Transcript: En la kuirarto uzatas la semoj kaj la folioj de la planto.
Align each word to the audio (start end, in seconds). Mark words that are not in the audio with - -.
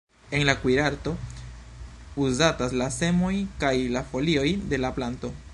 En 0.31 0.47
la 0.47 0.55
kuirarto 0.63 1.11
uzatas 2.23 2.73
la 2.83 2.89
semoj 2.97 3.33
kaj 3.65 3.75
la 3.99 4.05
folioj 4.15 4.49
de 4.75 4.85
la 4.85 4.97
planto. 5.01 5.37